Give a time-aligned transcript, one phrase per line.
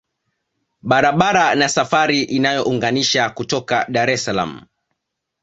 [0.81, 4.65] Barabara na safari inayounganisha kutoka Dar es salaam